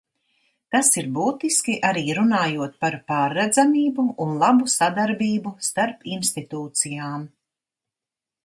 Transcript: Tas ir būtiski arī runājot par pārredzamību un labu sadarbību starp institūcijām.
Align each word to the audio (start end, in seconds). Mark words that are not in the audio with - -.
Tas 0.75 0.87
ir 1.01 1.09
būtiski 1.17 1.75
arī 1.89 2.03
runājot 2.19 2.73
par 2.85 2.97
pārredzamību 3.11 4.07
un 4.25 4.33
labu 4.45 4.73
sadarbību 4.79 5.55
starp 5.69 6.11
institūcijām. 6.17 7.29